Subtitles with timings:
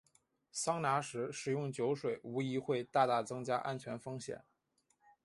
[0.51, 4.43] 桑拿时食用酒水无疑会大大增加安全风险。